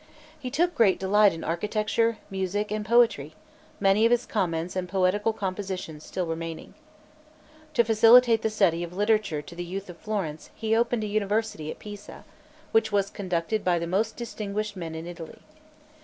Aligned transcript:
He 0.39 0.49
took 0.49 0.73
great 0.73 0.97
delight 0.99 1.31
in 1.31 1.43
architecture, 1.43 2.17
music, 2.31 2.71
and 2.71 2.83
poetry, 2.83 3.35
many 3.79 4.03
of 4.03 4.09
his 4.09 4.25
comments 4.25 4.75
and 4.75 4.89
poetical 4.89 5.31
compositions 5.31 6.03
still 6.03 6.25
remaining. 6.25 6.73
To 7.75 7.83
facilitate 7.83 8.41
the 8.41 8.49
study 8.49 8.83
of 8.83 8.97
literature 8.97 9.43
to 9.43 9.53
the 9.53 9.63
youth 9.63 9.91
of 9.91 9.97
Florence, 9.97 10.49
he 10.55 10.75
opened 10.75 11.03
a 11.03 11.07
university 11.07 11.69
at 11.69 11.77
Pisa, 11.77 12.25
which 12.71 12.91
was 12.91 13.11
conducted 13.11 13.63
by 13.63 13.77
the 13.77 13.85
most 13.85 14.15
distinguished 14.17 14.75
men 14.75 14.95
in 14.95 15.05
Italy. 15.05 15.43